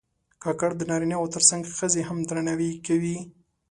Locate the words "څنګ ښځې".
1.49-2.01